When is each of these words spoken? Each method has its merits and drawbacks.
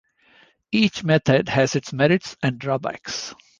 Each 0.71 1.03
method 1.03 1.47
has 1.49 1.75
its 1.75 1.93
merits 1.93 2.35
and 2.41 2.57
drawbacks. 2.57 3.35